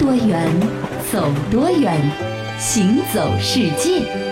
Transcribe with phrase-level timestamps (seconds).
[0.00, 0.48] 多远，
[1.12, 1.94] 走多远，
[2.58, 4.29] 行走世界。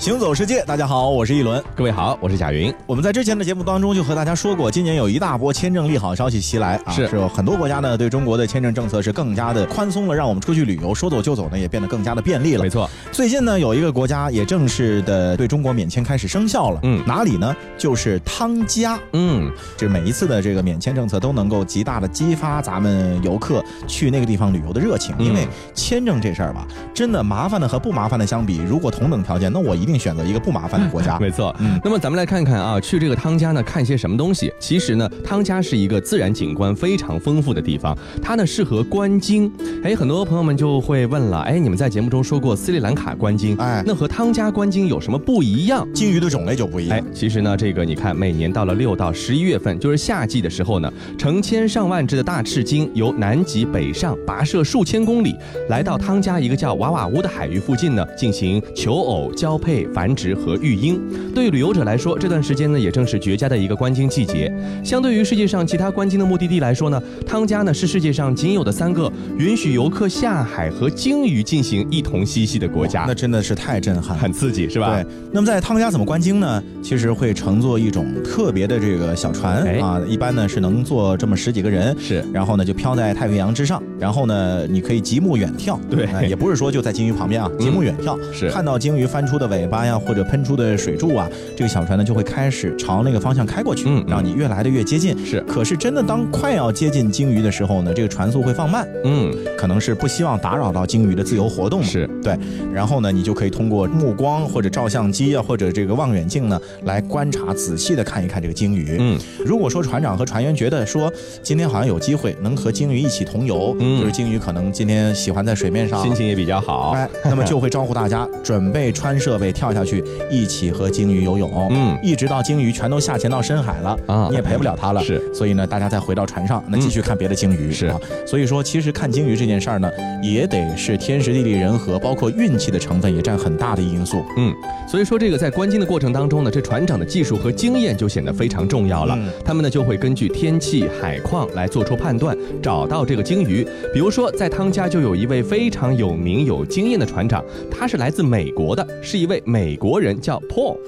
[0.00, 2.72] 行走世界，大家好，我是一轮，各位好，我是贾云。
[2.86, 12.62] 我们在之前的节目当中就和大家说过，今年有一大波签证利好消息袭来啊，是是有很多国家呢对中国的签证政策是更加的宽松了，让我们出去旅游说走就走呢也变得更加的便利了。
[12.62, 17.54] 没错，最近呢有一个国家也正式的对中国免签开始生效了，嗯哪里呢？
[17.76, 18.98] 就是汤加。
[19.12, 31.18] 嗯，这每一次的这个免签政策都能够极大的激发咱们游客去那个地方旅游的热情，嗯因为签证这事儿吧，真的麻烦的和不麻烦的相比，如果同等条件，那我一定选择一个不麻烦的国家。
[31.20, 31.54] 没错。
[31.60, 34.52] 嗯那么咱们来看看啊，去这个汤加呢，看些什么东西？
[34.58, 39.50] 其实呢，汤加是一个自然景观非常丰富的地方，它呢适合观鲸。
[39.82, 45.86] 哎，很多朋友们就会问了，哎，你们在节目中说过斯里兰卡观鲸，哎那和汤加观鲸有什么不一样？
[45.94, 46.98] 鲸鱼的种类就不一样。
[46.98, 55.34] 哎，其实呢，这个你看，每年到了六到十一月份，就是夏季的时候呢，成千上万只的大赤鲸由南极北上，跋涉数千公里，
[55.68, 61.00] 来到汤加一个叫瓦瓦乌的海域附近呢，进行求偶、交配、繁殖和育婴。
[61.34, 64.52] 对于旅游者来说，这段时间呢，也正是绝佳的一个观鲸季节。
[64.84, 74.22] 相对于世界上其他观鲸的目的地来说呢，汤加呢是世界上仅有的三个允许游客下海和鲸鱼进行一同嬉戏的国家那，真的是太震撼了。
[74.22, 74.94] 很刺激，是吧？
[74.94, 76.62] 对，那么在汤加怎么观鲸呢？
[76.82, 95.16] 其实会乘坐一种特别的这个小船、哎啊，一般呢是能坐这么十几个人，是然后呢就飘在太平洋之上，然后呢你可以极目远眺，对哎也不是说就在鲸鱼旁边啊，极目远眺，是看到鲸鱼翻出的尾巴呀，或者喷出的水柱啊，这个小船呢就会开始朝那个方向开过去，嗯嗯让你越来的越接近。
[95.26, 101.86] 是可是真的当快要接近鲸鱼的时候呢，这个船速会放慢，嗯，可能是不希望打扰到鲸鱼的自由活动嘛。
[101.86, 102.38] 是对，
[102.72, 108.96] 然后呢，你就可以通过目光或者照相机啊，或者这个望远镜呢，来观察，仔细的看一看这个鲸鱼。
[108.98, 111.12] 嗯，如果说船长和船员觉得说
[111.42, 116.14] 今天好像有机会能和鲸鱼一起同游，嗯就是鲸鱼可能今天喜欢在水面上心。
[116.14, 116.90] 情也比较好。
[116.90, 121.68] 哎，那么就会招呼大家准备穿设备跳下去，一起和鲸鱼游泳。
[121.70, 125.04] 嗯一直到鲸鱼全都下潜到深海了啊你也陪不了它了。
[125.04, 127.70] 是，所以呢，大家再回到船上，那继续看别的鲸鱼。
[127.70, 129.90] 是啊，所以说其实看鲸鱼这件事儿呢，
[130.22, 134.24] 也得是天时地利人和，包括运气的成分也占很大的因素。
[134.38, 134.54] 嗯，
[134.88, 139.14] 所以说这个在观鲸的过程当中呢，这船长的技术和经验就显得非常重要了。
[139.18, 143.66] 嗯他们呢就会根据天气、海况来做出判断，找到这个鲸鱼。
[143.92, 150.78] 比如说，在汤加就有一位非常有名、有经验的船长，他是来自美国的，是一位美国人，叫 Paul。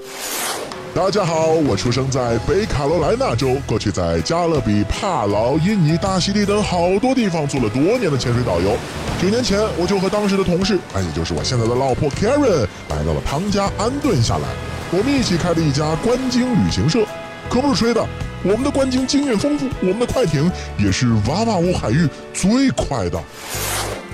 [0.95, 8.77] 大家好，我出生在北卡罗来纳州，过去在加勒比、帕劳、印尼、大溪地等好多地方做了多年的潜水导游。
[9.21, 14.47] 九年前，我就和当时的同事，哎，也就是我现在的老婆 Karen，来到了汤加安顿下来。
[14.91, 17.05] 我们一起开了一家观鲸旅行社，
[17.49, 18.07] 可不是吹的。
[18.43, 23.21] 我们的观鲸经验丰富，我们的快艇也是瓦瓦乌海域最快的。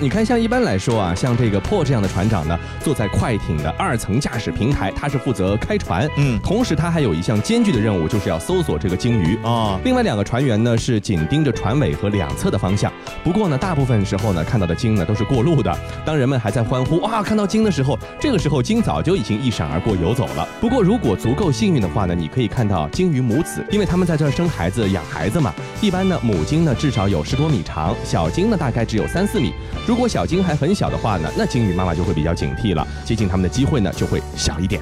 [0.02, 9.36] 你看，像一般来说啊，像这个 Paul 这样的船长呢，坐在快艇的二层驾驶平台，他是负责开船，嗯同时他还有一项艰巨的任务，就是要搜索这个鲸鱼。
[9.44, 12.90] 啊，另外两个船员呢是紧盯着船尾和两侧的方向。
[13.22, 15.70] 不过呢，大部分时候呢看到的鲸呢都是过路的。
[16.02, 20.48] 当人们还在欢呼哇看到鲸的时候，这个时候鲸早就已经一闪而过游走了。
[20.62, 25.52] 不过如果足够幸运的话呢，你可以看到鲸鱼母子，因为他们在这儿生孩子、养孩子嘛。
[25.82, 29.52] 一般呢母鲸呢至少有十多米长，小鲸呢大概只有三四米。
[29.90, 34.80] 如果小鲸还很小的话呢，那鲸鱼妈妈就会比较警惕了，接近它们的机会呢就会小一点。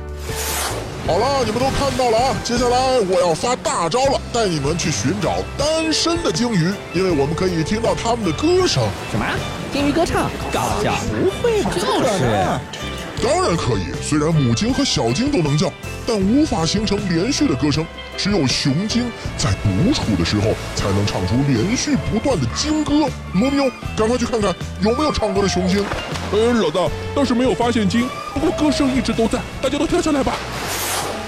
[1.06, 2.36] 好了，你们都看到了啊！
[2.44, 8.86] 接下来我要发大招了，带你们去寻找单身的鲸鱼，因为我们可以听到它们的歌声。
[9.10, 9.24] 什么？
[9.72, 10.30] 鲸鱼歌唱？
[10.52, 10.94] 搞笑？
[11.08, 11.70] 不会吧？
[11.75, 13.26] 就是。
[13.26, 15.72] 当然可以，虽然母鲸和小鲸都能叫，
[16.06, 17.82] 但无法形成连续的歌声。
[18.18, 19.04] 只有雄鲸
[19.36, 23.08] 在独处的时候才能唱出连续不断的鲸歌。
[23.32, 24.52] 罗密欧，赶快去看看
[24.82, 25.84] 有没有唱歌的雄鲸。
[26.32, 30.34] 呃，老大倒是没有发现鲸，不过歌声一直都在，大家都跳下来吧。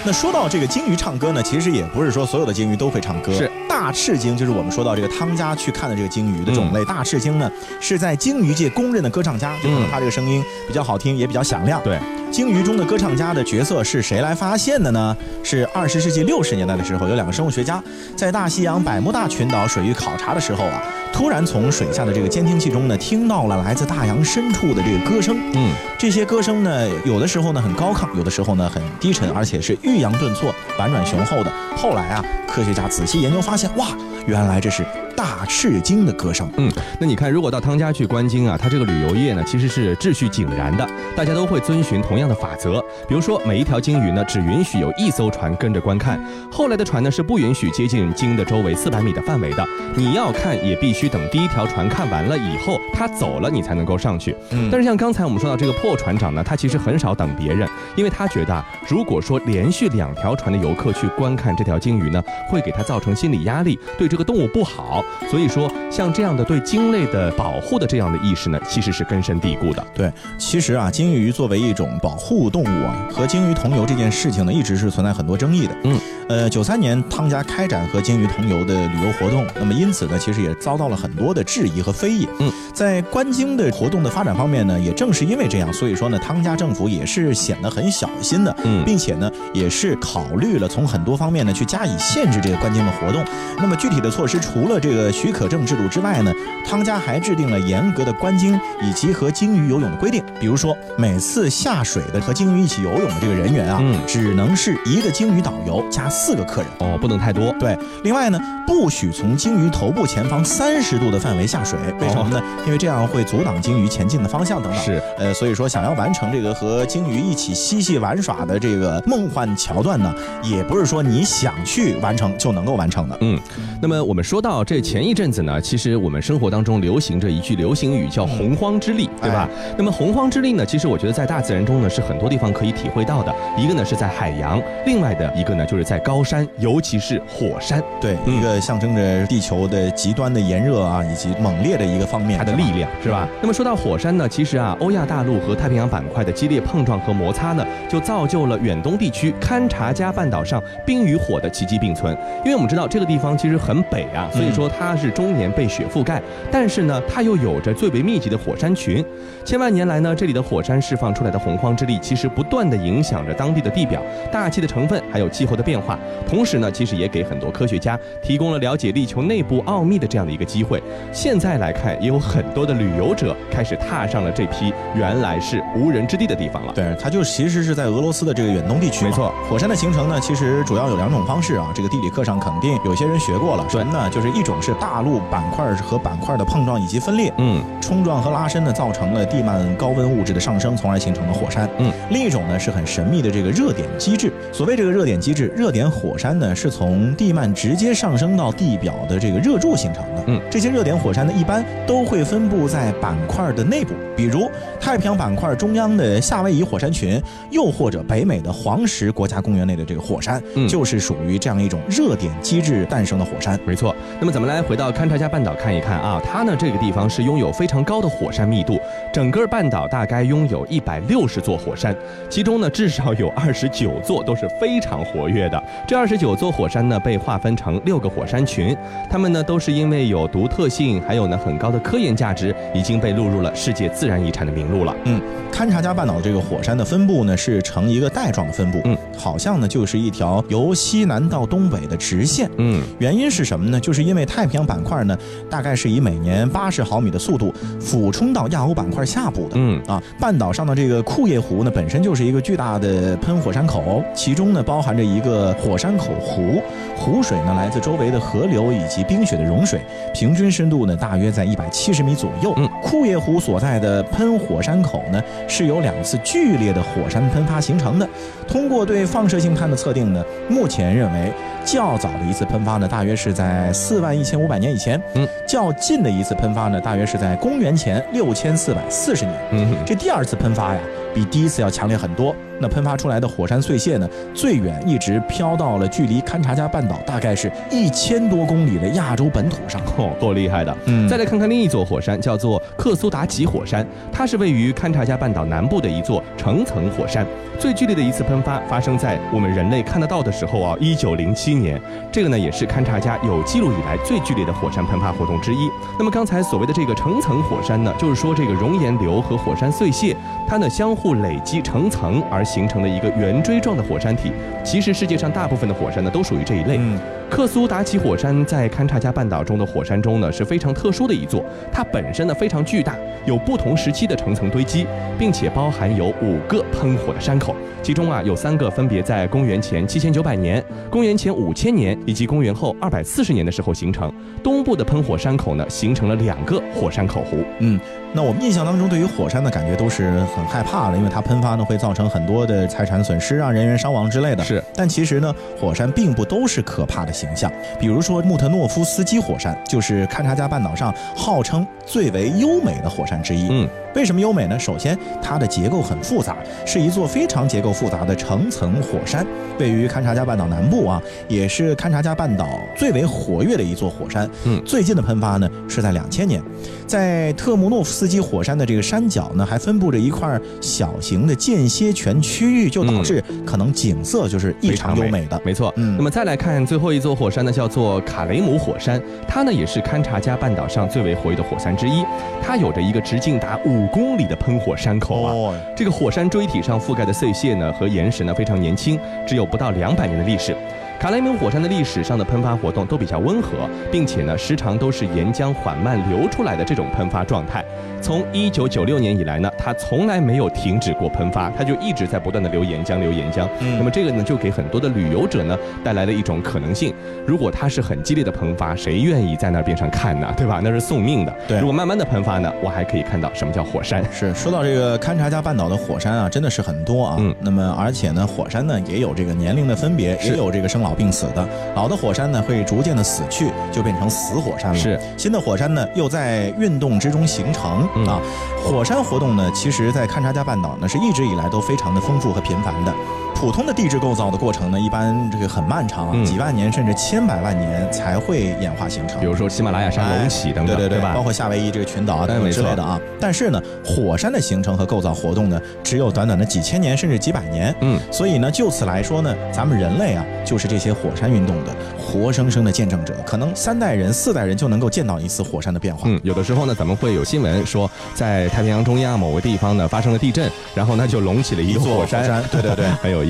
[0.02, 3.32] 那说到这个鲸鱼唱歌呢，其实也不是说所有的鲸鱼都会唱歌。
[3.32, 3.50] 是
[3.80, 6.84] 大赤鲸，就是我们说到这个汤家去看的这个鲸鱼的种类。
[6.84, 7.50] 大赤鲸呢，
[7.80, 11.82] 是在鲸鱼界公认的歌唱家，就可能嗯它这个声音比较好听，也比较响亮。
[11.82, 11.98] 对，
[12.30, 15.16] 鲸鱼中的歌唱家的角色是谁来发现的呢？
[15.42, 17.82] 是二十世纪六十年代的时候，有两个生物学家
[18.14, 25.38] 在大西洋百慕大群岛水域考察的时候啊，突然从水下的这个监听器中呢，听到了来自大洋深处的这个歌声。
[25.54, 31.50] 嗯，这些歌声呢，有的时候呢很高亢，有的时候呢很低沉，而且是抑扬顿挫、婉转雄厚的。
[31.74, 33.88] 后来啊，科学家仔细研究发现，哇，
[34.26, 34.84] 原来这是
[35.20, 36.50] 大赤鲸的歌声。
[36.56, 42.82] 嗯，那你看，如果到汤家去观鲸啊，它这个旅游业呢，其实是秩序井然的，大家都会遵循同样的法则。
[43.06, 46.18] 比如说，每一条鲸鱼呢，只允许有一艘船跟着观看，
[46.50, 49.68] 后来的船呢是不允许接近鲸的周围四百米的范围的。
[49.94, 54.34] 你要看，也必须等第一条船看完了以后，它走了，你才能够上去。
[54.52, 65.04] 嗯但是像刚才我们说到这个破船长呢，他其实很少等别人，因为他觉得啊，如果说连续两条船的游客去观看这条鲸鱼呢，会给他造成心理压力，对这个动物不好。
[65.30, 69.84] 所以说，像这样的对鲸类的保护的这样的意识呢，其实是根深蒂固的。
[69.94, 75.76] 对，其实啊，鲸鱼作为一种保护动物啊，和鲸鱼同游这件事情呢，一直是存在很多争议的。
[75.84, 75.98] 嗯，
[76.30, 82.28] 呃，九三年汤家开展和鲸鱼同游的旅游活动，那么因此呢，其实也遭到了很多的质疑和非议。
[82.38, 93.24] 嗯，在观鲸的活动的发展方面呢，也正是因为这样，所以说呢，汤家政府也是显得很小心的，嗯并且呢，也是考虑了从很多方面呢去加以限制这个观鲸的活动。
[93.56, 96.32] 那么具体的措施，除了这个许可证制度之外呢，
[96.64, 100.22] 汤家还制定了严格的观鲸以及和鲸鱼游泳的规定。
[100.38, 106.70] 比如说，每次下水的和鲸鱼一起游泳的这个人员啊，嗯只能是一个鲸鱼导游加四个客人。
[106.80, 107.50] 哦，不能太多。
[107.58, 107.74] 对，
[108.04, 111.78] 另外呢，不许从鲸鱼头部前方三十度的范围下水。
[111.98, 112.42] 为什么呢？
[112.66, 114.80] 因为这样会阻挡鲸鱼前进的方向等等。
[114.82, 120.14] 是，呃，所以说想要完成这个和鲸鱼一起嬉戏玩耍的这个梦幻桥段呢，
[120.44, 123.16] 也不是说你想去完成就能够完成的。
[123.22, 123.40] 嗯，
[123.80, 129.48] 那么我们说到这前一阵子呢，其实我们生活当中流行着一句流行语叫“洪荒之力”，对吧？
[129.78, 133.34] 那么洪荒之力呢，其实我觉得在大自然中呢是很多地方可以体会到的。
[133.56, 143.28] 一个呢是在海洋，另外的一个呢就是在高山，尤其是火山，对，嗯一个象征着地球的极端的炎热啊，以及猛烈的一个方面，它的力量是吧？
[143.40, 152.16] 那么说到火山呢，其实啊，欧亚大陆和太平洋板块的激烈碰撞和摩擦呢，就造就了远东地区堪察加半岛上冰与火的奇迹并存。
[152.44, 156.20] 因为我们知道这个地方其实很北啊，所以说它是终年被雪覆盖，
[156.50, 159.04] 但是呢，它又有着最为密集的火山群。
[159.44, 165.89] 千万年来呢，这里的火山释放出来的洪荒之力，其实不断的影响着当地的地表、大气的成分，还有气候的变化。
[166.28, 170.82] 同时呢，其实也给很多科学家提供了了解地球内部奥秘的这样的一个机会。
[171.12, 176.72] 现在来看，也有很多的旅游者开始踏上了这批原来是无人之地的地方了。
[176.74, 179.04] 对，它就其实是在俄罗斯的这个远东地区。
[179.04, 181.70] 没错，火山的形成呢，其实主要有两种方式啊。
[181.74, 183.66] 这个地理课上肯定有些人学过了。
[183.68, 184.10] 什么呢？
[184.10, 191.68] 就是一种是大陆板块和板块的碰撞以及分裂，嗯，冲撞和拉伸呢，造成了地幔高温物质的上升，从而形成了火山。
[191.78, 194.32] 嗯，另一种呢是很神秘的这个热点机制。
[194.52, 200.24] 所谓这个热点机制，热点火山呢是从地幔直接上升到地表的这个热柱形成的。
[200.26, 204.50] 嗯，这些热点火山呢一般都会分布在板块的内部，比如
[204.80, 213.58] 太平洋板块中央的夏威夷火山群，又或者北美的黄石国家公园内的这个火山，嗯就是属于这样一种热点机制诞生的火山。
[213.64, 213.94] 没错。
[214.18, 218.78] 那么咱们来回到堪察加半岛看一看啊，它呢这个地方是拥有非常高的火山密度，
[219.12, 221.94] 整个半岛大概拥有一百六十座火山，
[222.28, 225.62] 其中呢至少有二十九座都是非常活跃的。
[225.86, 228.76] 这二十九座火山呢被划分成六个火山群，
[229.08, 234.94] 它们呢都是因为有独特性，还有呢很高的科研价值，已经被录入了世界自然遗产的名录了。
[235.04, 235.20] 嗯，
[235.52, 242.48] 勘察加半岛的这个火山的分布呢，是呈一个带状的分布，嗯，好像呢就是一条由西南到东北的直线。
[242.58, 243.80] 嗯，原因是什么呢？
[243.80, 245.16] 就是因为太平洋板块呢，
[245.48, 249.52] 大概是以每年八十毫米的速度俯冲到亚欧板块下部的。
[249.54, 256.62] 嗯啊，半岛上的这个库页湖呢，本身就是一个巨大的喷火山口，其中呢包含着一个火山口湖，
[256.96, 259.80] 湖水呢来自周围的河流以及冰雪的融水，
[260.14, 262.52] 平均深度呢大约在一百七十米左右。
[262.56, 268.08] 嗯，库页湖所在的喷火山口呢，是由两次剧烈的火山喷发形成的。
[268.48, 271.32] 通过对放射性碳的测定呢，目前认为
[271.64, 275.00] 较早的一次喷发呢，大约是在四万一千五百年以前。
[275.14, 279.36] 嗯，较近的一次喷发呢，大约是在公元前六千四百四十年。
[279.52, 280.80] 嗯，这第二次喷发呀，
[281.14, 282.34] 比第一次要强烈很多。
[282.58, 289.80] 那喷发出来的火山碎屑呢，最远一直飘到了距离堪察加半岛大概是一千多公里的亚洲本土上。
[289.98, 290.76] 哦，够厉害的。
[290.86, 297.26] 嗯再来看看另一座火山，叫做克苏达奇火山，它是位于勘察加半岛南部的一座成层火山。
[297.58, 301.80] 最剧烈的一次喷发发生在我们人类看得到的时候啊，一九零七年。
[302.12, 305.68] 这个呢，也是勘察加有记录以来最剧烈的火山喷发活动之一。
[305.98, 314.30] 那么刚才所谓的这个成层火山呢，就是说这个熔岩流和火山碎屑，它呢相互累积成层而形成的一个圆锥状的火山体。
[314.62, 317.19] 其实世界上大部分的火山呢都都属于这一类。
[317.30, 324.84] 克苏达奇火山在堪察加半岛中的火山中呢是非常特殊的一座，它本身呢非常巨大，有不同时期的层层堆积，
[325.16, 334.12] 并且包含有五个喷火的山口，其中啊有三个分别在公元前七千九百年、公元前五千年以及公元后二百四十年的时候形成。
[334.42, 337.36] 东部的喷火山口呢形成了两个火山口湖。
[337.60, 337.78] 嗯，
[338.12, 344.42] 那我们印象当中对于火山的感觉都是很害怕的，因为它喷发呢会造成很多的财产损失啊、人员伤亡之类的。
[344.42, 347.52] 是，但其实呢，火山并不都是可怕的形象。
[347.78, 353.48] 比如说穆特诺夫斯基火山，就是勘察加半岛上号称最为优美的火山之一。
[353.50, 354.58] 嗯，为什么优美呢？
[354.58, 359.26] 首先，它的结构很复杂，是一座非常结构复杂的层层火山，
[359.58, 364.28] 位于勘察加半岛南部啊，也是勘察加半岛最为活跃的一座火山。
[364.44, 366.40] 嗯，最近的喷发呢是在两千年，
[366.86, 375.40] 在特穆诺夫斯基火山的这个山脚呢，还分布着一块小型的间歇泉区域，就导致可能景色就是异常优美的。
[375.44, 382.04] 没错，嗯那么再来看最后一座火山呢，叫做卡雷姆火山，它呢也是勘察加半岛上最为活跃的火山之一，
[382.40, 385.32] 它有着一个直径达五公里的喷火山口啊。
[385.32, 390.56] 哦，这个火山锥体上覆盖的碎屑呢和岩石呢非常年轻，只有不到两百年的历史。
[391.00, 397.64] 卡莱姆火山的历史上的喷发活动都比较温和，并且呢时常都是岩浆缓慢流出来的这种喷发状态。
[398.02, 403.48] 从一九九六年以来呢，它从来没有停止过喷发，它就一直在不断的流岩浆，流岩浆。
[403.60, 406.94] 嗯那么这个呢就给很多的旅游者呢带来了一种可能性。
[407.26, 410.30] 如果它是很激烈的喷发，谁愿意在那边上看呢？
[410.36, 410.60] 对吧？
[410.62, 411.34] 那是送命的。
[411.48, 414.04] 对如果慢慢的喷发呢，我还可以看到什么叫火山。
[414.12, 417.16] 是说到这个勘察加半岛的火山啊，真的是很多啊。
[417.18, 421.48] 嗯那么而且呢，火山呢也有这个年龄的分别，也有这个生老病死的。
[421.74, 424.76] 老的火山呢会逐渐的死去，就变成死火山了。
[424.76, 428.20] 是新的火山呢又在运动之中形成、嗯啊。
[428.62, 432.94] 火山活动呢，其实在勘察加半岛呢是一直以来都非常的丰富和频繁的。
[433.40, 439.18] 普通的地质构造的过程呢，一般这个很漫长啊，嗯几万年甚至千百万年才会演化形成。
[439.18, 441.14] 比如说喜马拉雅山隆起等等，对对对，吧？
[441.14, 443.00] 包括夏威夷这个群岛啊哎等等之类的啊。
[443.18, 447.74] 但是呢，火山的形成和构造活动呢，只有短短的几千年甚至几百年。
[447.80, 453.14] 嗯，所以呢，就此来说呢，咱们人类啊，就是这些火山运动的活生生的见证者。
[453.24, 456.02] 可能三代人、四代人就能够见到一次火山的变化。
[456.04, 463.29] 嗯，有的时候呢，咱们会有新闻说，在太平洋中央某个地方呢发生了地震，然后呢就隆起了一一座座火山，火山对对对 很有意思。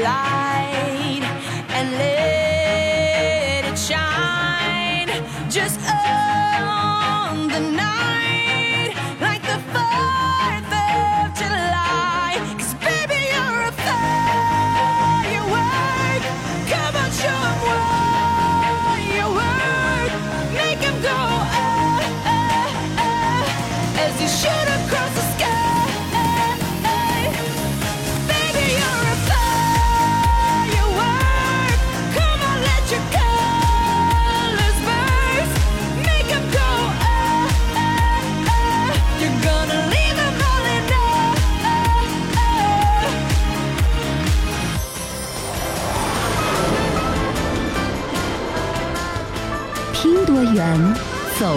[0.00, 0.59] 来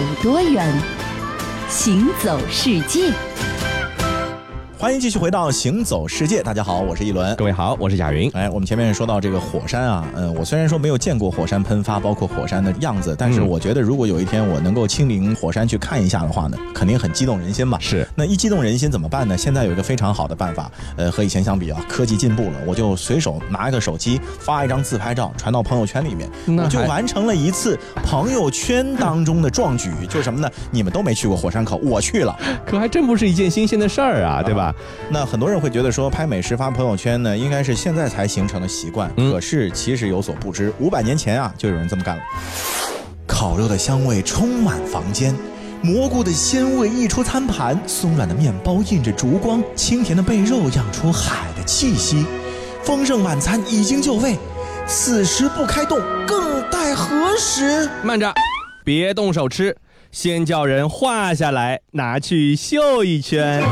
[0.04, 0.70] 有多远，
[1.70, 3.10] 行走世界。
[4.84, 7.34] 欢迎继续回到《行走世界》，大家好，我是一轮。
[7.36, 8.30] 各位好，我是贾云。
[8.34, 17.78] 哎，我们前面说到这个火山啊，嗯，我虽然说没有见过火山喷发，包括火山的样子，但是嗯我觉得如果有一天我能够亲临火山去看一下的话呢，肯定很激动人心吧。
[17.80, 19.34] 是那一激动人心怎么办呢？
[19.38, 26.28] 现在有一个非常好的办法，呃，和以前相比啊，科技进步了，我就随手拿一个手机发一张自拍照传到朋友圈里面，
[26.62, 30.50] 我就完成了一次朋友圈当中的壮举，就是什么呢？
[30.70, 32.38] 你们都没去过火山口，我去了。
[32.66, 34.73] 可还真不是一件新鲜的事儿啊，对吧？
[35.10, 39.10] 那很多人会觉得说拍美食发朋友圈呢，应该是现在才形成的习惯。
[39.16, 42.22] 嗯可是其实有所不知，五百年前啊，就有人这么干了。
[43.26, 45.34] 烤肉的香味充满房间，
[45.82, 52.24] 蘑菇的鲜味溢出餐盘，松软的面包映着烛光，清甜的贝肉漾出海的气息。
[52.82, 54.36] 丰盛晚餐已经就位，
[54.86, 57.88] 此时不开动，更待何时？
[58.02, 58.32] 慢着，
[58.84, 59.74] 别动手吃，
[60.12, 63.62] 先叫人画下来，拿去秀一圈。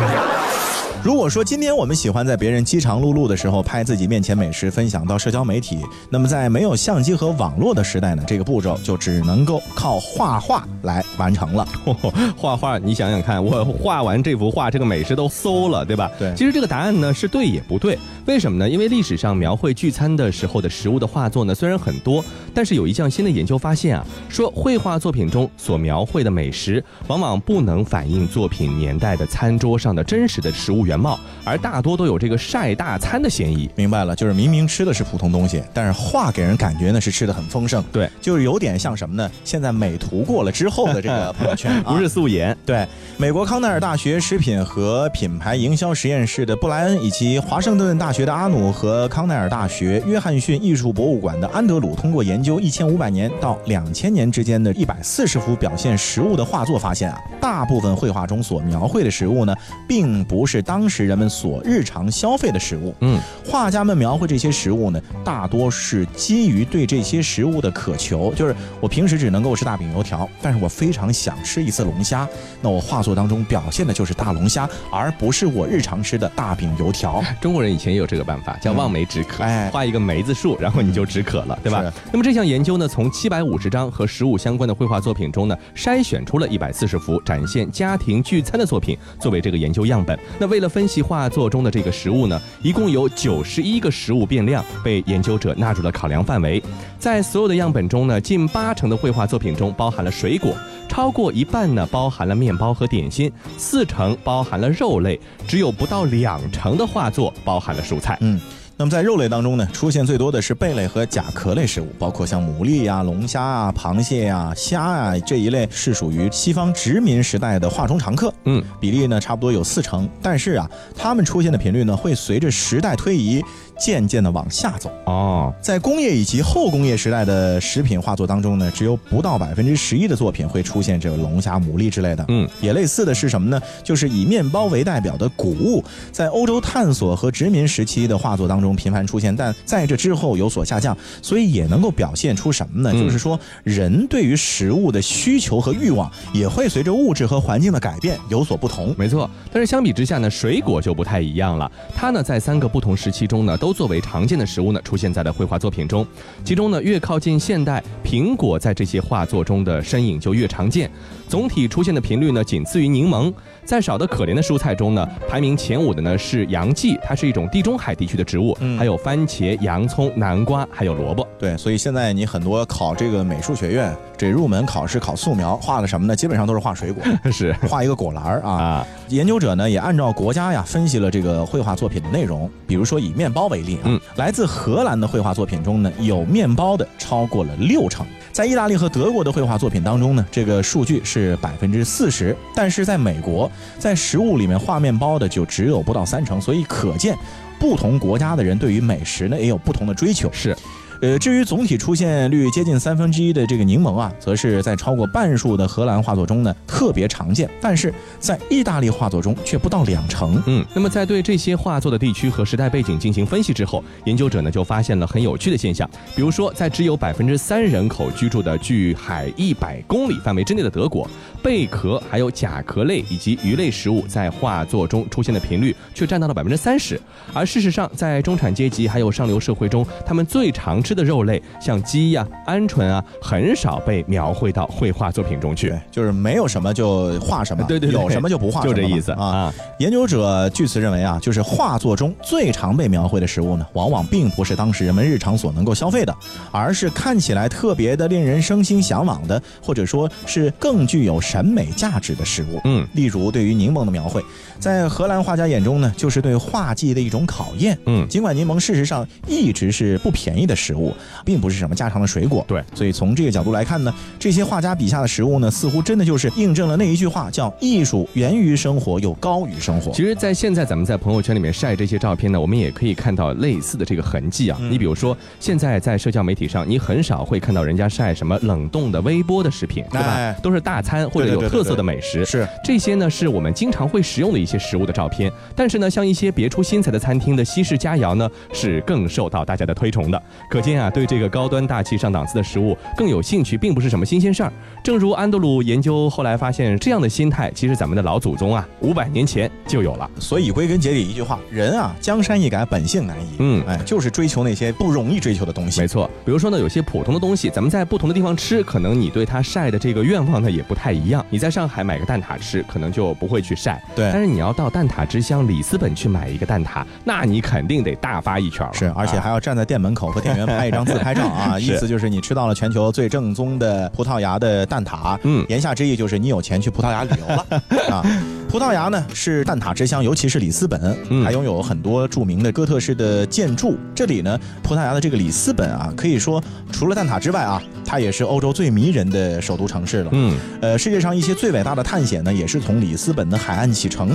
[1.05, 11.67] 如果说今天我们喜欢在别人饥肠辘辘的时候拍自己面前美食分享到社交媒体，那么在没有相机和网络的时代呢，这个步骤就只能够靠画画来完成了。
[12.39, 16.09] 画画，你想想看，我画完这幅画，这个美食都馊了，对吧？
[16.21, 18.71] 对其实这个答案呢是对也不对，为什么呢？
[18.71, 33.69] 因为历史上描绘聚餐的时候的食物的画作呢虽然很多，但是有一项新的研究发现啊，说绘画作品中所描绘的美食，往往不能反映作品年代的餐桌上的真实的食物原貌，而大多都有这个晒大餐的嫌疑。
[33.75, 37.83] 明白了，就是明明吃的是普通东西，但是画给人感觉呢是吃的很丰盛。
[37.93, 39.31] 对，就是有点像什么呢？
[39.45, 59.55] 现在美图过了之后的这个 朋友圈、啊，不是素颜，对，美国康奈尔大学食品和品牌营销实验室的布莱恩，以及华盛顿大学的阿努和康奈尔大学约翰逊艺术博物馆的安德鲁，通过研究一千五百年到两千年之间的一百四十幅表现食物的画作，发现啊，大部分绘画中所描绘的食物呢，
[59.89, 62.95] 并不是当时人们所日常消费的食物。
[63.01, 72.29] 嗯，画家们描绘这些食物呢，大多是基于对这些食物的渴求，就是我平时只能够吃大饼油条，但是我非常想吃一次龙虾，
[72.61, 77.23] 那我画作当中表现的就是大龙虾，而不是我日常吃的大饼油条。
[77.41, 81.93] 中国人以前也有这个办法，叫望梅止渴，哎画一个梅子树，然后你就止渴了，对吧？
[82.13, 90.19] 那么这项研究呢，从七百五十张和食物相关的绘画作品中呢，筛选出了一百四十幅展现家庭聚餐的作品，作为这个研究样本。
[90.39, 96.63] 那为了分析画作中的这个食物呢，一共有九十一个食物变量被研究者纳入了考量范围。
[96.99, 100.57] 在所有的样本中呢，近八成的绘画作品中包含了水果，
[100.89, 108.17] 超过一半呢包含了面包和点心，四成包含了肉类，只有不到两成的画作包含了蔬菜。
[108.23, 108.41] 嗯。
[108.77, 118.33] 那么在肉类当中呢，出现最多的是贝类和甲壳类食物，包括像牡蛎呀、龙虾啊、螃蟹呀、虾啊这一类，是属于西方殖民时代的画中常客。
[118.45, 123.45] 嗯，比例呢差不多有四成，但是啊，它们出现的频率呢会随着时代推移
[123.83, 124.89] 渐渐的往下走。
[125.07, 132.25] 哦，在工业以及后工业时代的食品画作当中呢，只有不到百分之十一的作品会出现这个龙虾、牡蛎之类的。
[132.29, 133.61] 嗯，也类似的是什么呢？
[133.83, 142.93] 就是以面包为代表的谷物，在欧洲探索和殖民时期的画作当中频繁出现，但在这之后有所下降，所以也能够表现出什么呢？
[142.95, 148.95] 嗯就是说人对于食物的需求和欲望也会随着物质和环境的改变有所不同。
[148.97, 149.29] 没错。
[149.51, 151.71] 但是相比之下呢，水果就不太一样了。
[151.97, 156.07] 它呢，在三个不同时期中呢，都作为常见的食物呢，出现在了绘画作品中。
[156.45, 160.91] 其中呢，越靠近现代，苹果在这些画作中的身影就越常见。
[161.29, 163.33] 总体出现的频率呢，仅次于柠檬。
[163.65, 171.27] 在少得可怜的蔬菜中呢，排名前五的呢是洋蓟，它是一种地中海地区的植物，嗯还有番茄、洋葱、南瓜，还有萝卜。
[171.39, 176.15] 对，所以现在你很多考这个美术学院这入门考试考素描，画的什么呢？
[176.15, 178.51] 基本上都是画水果， 是画一个果篮儿啊。
[178.53, 188.05] 啊，研究者呢也按照国家呀分析了这个绘画作品的内容，比如说以面包为例啊，嗯来自荷兰的绘画作品中呢，有面包的超过了六成。
[188.33, 197.15] 在意大利和德国的绘画作品当中呢，这个数据是百分之四十，但是在美国，在食物里面画面包的就只有不到三成，所以可见，
[197.61, 200.31] 不同国家的人对于美食呢也有不同的追求。
[200.33, 200.57] 是。
[201.03, 210.41] 呃，至于总体出现率接近三分之一的这个柠檬啊，则是在超过半数的荷兰画作中呢特别常见，但是在意大利画作中却不到两成。
[210.47, 221.11] 嗯，那么在对这些画作的地区和时代背景进行分析之后，研究者呢就发现了很有趣的现象，比如说在只有百分之三人口居住的距海一百公里范围之内的德国，
[221.43, 227.01] 贝壳还有甲壳类以及鱼类食物在画作中出现的频率却占到了百分之三十，
[227.35, 239.25] 而事实上在中产阶级还有上流社会中，他们最常吃的肉类像鸡呀、鹌鹑啊，很少被描绘到绘画作品中去。，就是没有什么就画什么，对对对有什么就不画，就这意思啊。
[239.25, 239.55] 啊。
[239.79, 246.15] 研究者据此认为啊，就是画作中最常被描绘的食物呢，往往并不是当时人们日常所能够消费的，
[246.53, 252.61] 而是看起来特别的令人生心向往的，或者说是更具有审美价值的事物。
[252.65, 254.23] 嗯，例如对于柠檬的描绘，
[254.63, 257.77] 在荷兰画家眼中呢，就是对画技的一种考验。
[257.87, 260.95] 嗯尽管柠檬事实上一直是不便宜的食物，
[261.25, 262.45] 并不是什么家常的水果。
[262.47, 274.57] 对，所以从这个角度来看呢，这些画家笔下的食物呢，似乎真的就是印证了那一句话，叫“艺术源于生活，又高于生活其实，在现在咱们在朋友圈里面晒这些照片呢，我们也可以看到类似的这个痕迹啊。
[274.61, 280.15] 嗯你比如说，现在在社交媒体上，你很少会看到人家晒什么冷冻的微波的食品，对吧？
[280.15, 282.25] 哎都是大餐或者有特色对的美食。
[282.25, 285.31] 是这些呢，是我们经常会食用的一些食物的照片。
[285.55, 290.23] 但是呢，像一些别出心裁的餐厅的西式佳肴呢，是更受到大家的推崇的。
[290.51, 294.53] 可见啊，对这个高端大气上档次的食物更有兴趣，并不是什么新鲜事儿。
[294.83, 300.11] 正如安德鲁研究后来发现，这样的心态其实咱们的老祖宗啊，五百年前就有了。
[300.19, 303.37] 所以归根结底一句话，人啊，江山易改，本性难移。
[303.39, 305.81] 嗯哎，就是追求那些不容易追求的东西。
[305.81, 311.25] 没错，比如说呢，有些普通的东西，咱们在不同的地方吃，可能你对它晒的这个愿望呢也不太一样。
[311.31, 313.83] 你在上海买个蛋挞吃，可能就不会去晒。
[313.95, 318.73] 对但是你要到蛋挞之乡里斯本去买一个蛋挞，那你肯定得大发一圈了。
[318.75, 325.19] 是，而且还要站在店门口和店员拍一张自拍照啊， 意思就是你吃到了全球最正宗的葡萄牙的蛋挞。
[325.23, 327.47] 嗯言下之意就是你有钱去葡萄牙旅游了
[327.89, 328.05] 啊。
[328.53, 333.79] 葡萄牙呢是蛋挞之乡，尤其是里斯本，嗯还拥有很多著名的哥特式的建筑。
[333.95, 340.11] 这里呢，葡萄牙的这个里斯本啊，可以说除了蛋挞之外啊，它也是欧洲最迷人的首都城市了。
[340.13, 344.15] 嗯，呃，世界上一些最伟大的探险呢，也是从里斯本的海岸启程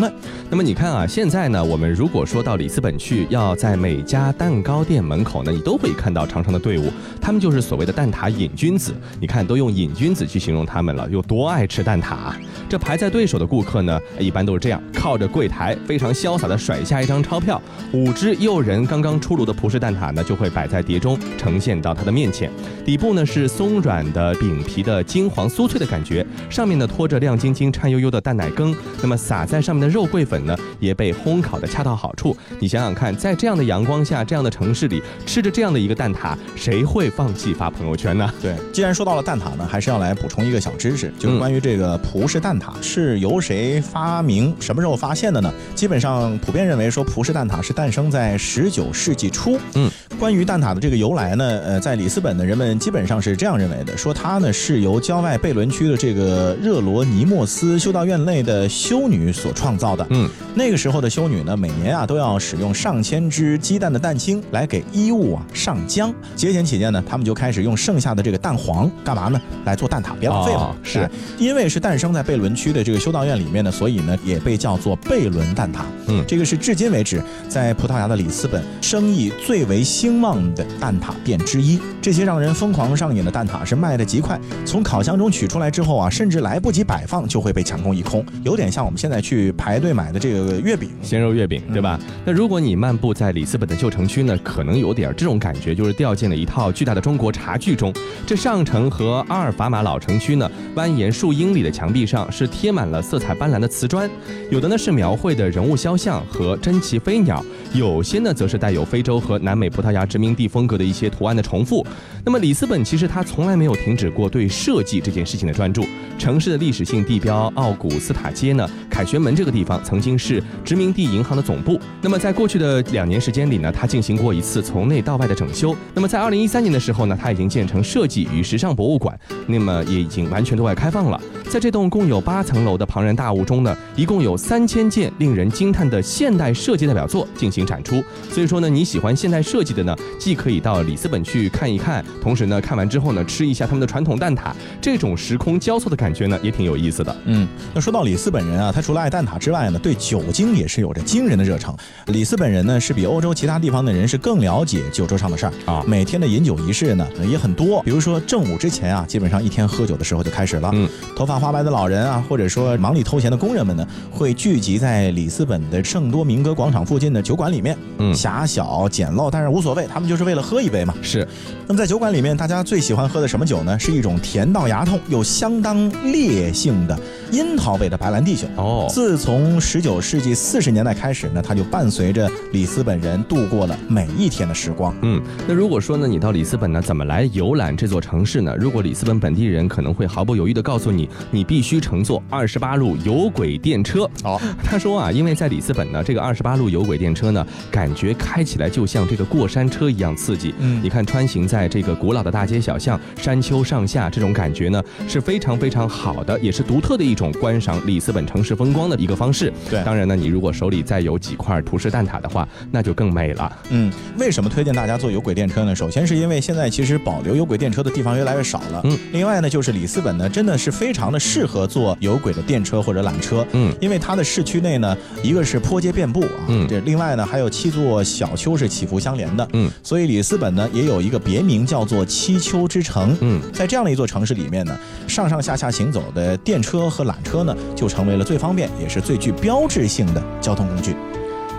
[0.50, 6.92] 那么你看啊，现在呢，我们如果说到里斯本去，要在每家蛋糕店门口呢，你都会看到长长的队伍，
[7.22, 8.94] 他们就是所谓的蛋挞瘾君子。
[9.20, 12.38] 你看，都用瘾君子去形容他们了，有多爱吃蛋挞啊！
[12.70, 17.62] 这排在对手的顾客呢，一般都是这样，靠着柜台非常潇洒的甩下一张钞票，
[17.94, 22.52] 五只诱人刚刚出炉的葡式蛋挞呢，就会摆在碟中呈现到他的面前。
[22.86, 28.76] 底部呢是松软的饼皮的金黄酥脆的感觉，上面呢托着亮晶晶、颤悠悠的蛋奶羹。
[29.02, 32.36] 那么撒在上面的肉桂粉呢，也被烘烤的恰到好处。
[32.60, 38.32] 你想想看，在这样的阳光下，这样的城市里，吃着这样的一个蛋挞，谁会放弃发朋友圈呢？
[38.42, 45.54] 对，既然说到了蛋挞呢，还是要来补充一个小知识，就是嗯关于这个葡式蛋挞是由谁发明、什么时候发现的呢？
[45.76, 49.58] 基本上普遍认为说葡式蛋挞是诞生在十九世纪初。
[49.76, 60.06] 嗯，关于蛋挞的这个由来呢，呃，在里斯本的人们基本上是这样认为的，说它呢是由郊外贝伦区的这个热罗尼莫斯修道院内的修女所创造的。
[60.10, 66.14] 嗯，那个时候的修女呢，每年啊都要使用上千只鸡蛋的蛋清来给衣物啊上浆。
[66.36, 69.42] 节俭起见呢，他们就开始用剩下的这个蛋黄干嘛呢？
[69.66, 70.60] 来做蛋挞，别浪费了。
[70.60, 75.80] 哦是哎因为是诞生在贝伦区的这个修道院里面呢，所以呢也被叫做贝伦蛋挞。
[76.08, 81.80] 嗯这个是至今为止在葡萄牙的里斯本生意最为兴旺的蛋挞店之一。
[82.02, 90.90] 这些让人疯狂上瘾的蛋挞是卖的极快，从烤箱中取出来之后啊，甚至来不及摆放就会被抢购一空，有点像我们现在去排队买的这个月饼。
[91.02, 92.00] 鲜肉月饼，对吧？
[92.26, 97.94] 那如果你漫步在里斯本的旧城区呢，可能有点这种感觉，就是掉进了一套巨大的中国茶具中。
[98.26, 104.10] 这上城和阿尔法马老城区呢，蜿蜒数英里的墙壁上是贴满了色彩斑斓的瓷砖，
[104.50, 111.86] 有的呢是描绘的人物肖像和珍奇飞鸟，有些呢则是带有非洲和南美葡萄牙殖民地风格的一些图案的重复。
[112.24, 115.86] 那么里斯本其实它从来没有停止过对设计这件事情的专注。
[116.18, 121.80] 城市的历史性地标奥古斯塔街呢，凯旋门这个地方曾经是殖民地银行的总部。
[122.02, 125.76] 那么在过去的两年时间里呢，它进行过一次从内到外的整修。
[125.94, 131.20] 那么在二零一三年的时候呢，它已经建成设计与时尚博物馆，那么也已经完全对外开放了。
[131.50, 138.04] 在这栋共有八层楼的庞然大物中呢，一共有三千件令人惊叹的现代设计代表作进行展出。
[138.30, 144.52] 所以说呢，你喜欢现代设计的呢，既可以到里斯本去看一看，同时呢，看完之后呢，吃一下他们的传统蛋挞，
[144.82, 147.16] 这种时空交错的感觉呢，也挺有意思的。
[147.26, 151.76] 嗯，那说到里斯本人啊，他除了爱蛋挞之外呢，对酒精也是有着惊人的热诚。
[152.08, 160.70] 里斯本人呢，是比欧洲其他地方的人是更了解酒桌上的事儿啊每天的饮酒仪式呢也很多，比如说正午之前啊，基本上一天喝酒的时候就开始了。
[160.74, 167.78] 嗯，头发花白的老人啊，或者说忙里偷闲的工人们呢，会聚集在里斯本的圣多明戈广场附近的酒馆里面。
[168.00, 170.94] 嗯狭小简陋，但是无所谓，他们就是为了喝一杯嘛。
[171.02, 171.28] 是，
[171.68, 173.78] 那么在酒馆里面，大家最喜欢喝的什么酒呢？
[173.78, 176.98] 是一种甜到牙痛又相当烈性的
[177.32, 178.48] 樱桃味的白兰地酒。
[178.56, 184.94] 哦，自从十九世纪四十年代开始呢，它就伴随着里斯本人度过了每一天的时光。
[185.02, 188.56] 嗯，那如果说呢，你到里斯本呢，怎么来游览这座城市呢？
[188.60, 194.10] 如果里斯本本地人可能会毫不犹豫地告诉你，你必须乘坐二十八路有轨电车。
[194.24, 200.54] 好， 他说啊，因为在里斯本呢，这个二十八路有轨电车呢，感觉开起来就像这个过山车一样刺激。
[200.60, 209.37] 嗯你看穿行在这个古老的大街小巷、山丘上下，这种感觉呢是非常非常好的，也是独特的一种观赏里斯本城市风光的一个方式。
[209.70, 213.52] 对当然呢，你如果手里再有几块葡式蛋挞的话，那就更美了。
[213.70, 215.76] 嗯，为什么推荐大家坐有轨电车呢？
[215.76, 218.82] 首先是因为现在其实保留有轨电车的地方越来越少了。
[218.84, 223.46] 嗯，另外呢，就是里斯本呢，真的是非常的适合坐有轨的电车或者缆车。
[223.54, 229.48] 嗯因为它的市区内呢，一个是坡街遍布啊，嗯这另外呢还有七座小丘是起伏相连的。
[229.54, 233.16] 嗯，所以里斯本呢也有一个别名叫做七丘之城。
[233.22, 240.96] 嗯，在这样的一座城市里面呢，上上下下行走的电车和缆车呢，就成为了最方便也是最具标志性的交通工具。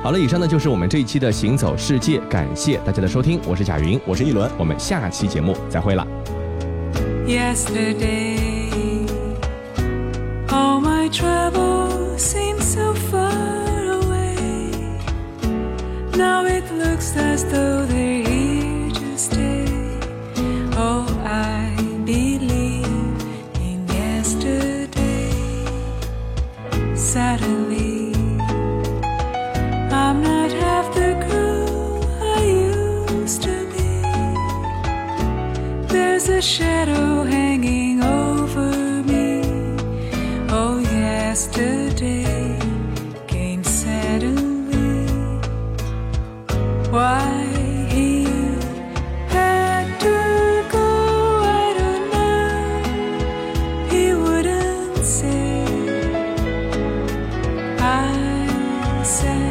[0.03, 6.07] 好了，以上呢就是我们这一期的行走世界，感谢大家的收听，我是贾云，我是一轮，我们下期节目再会了。
[7.27, 9.07] Yesterday,
[10.49, 14.71] all my troubles seemed so far away.
[16.17, 18.28] Now it looks as though they're
[36.39, 39.43] a shadow hanging over me.
[40.51, 42.57] Oh, yesterday
[43.27, 45.07] came suddenly.
[46.95, 47.45] Why
[47.95, 48.23] he
[49.37, 50.17] had to
[50.77, 50.89] go,
[51.61, 52.53] I don't know.
[53.91, 55.65] He wouldn't say.
[57.81, 59.48] I said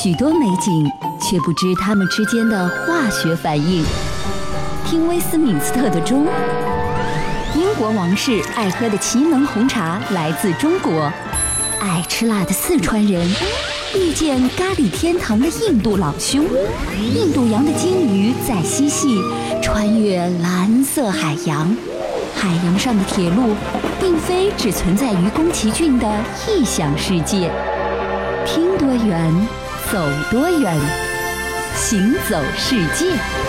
[0.00, 0.88] 许多美景，
[1.20, 3.84] 却不知它们之间的化学反应。
[4.86, 6.24] 听威斯敏斯特的钟，
[7.56, 11.12] 英国王室爱喝的奇能红茶来自中国，
[11.80, 13.28] 爱吃辣的四川人
[13.96, 16.44] 遇见咖喱天堂的印度老兄，
[17.12, 19.20] 印度洋的鲸鱼在嬉戏，
[19.60, 21.76] 穿越蓝色海洋。
[22.36, 23.52] 海洋上的铁路，
[24.00, 26.08] 并非只存在于宫崎骏的
[26.46, 27.50] 异想世界。
[28.46, 29.34] 听多远，
[29.90, 30.76] 走多远，
[31.74, 33.47] 行走世界。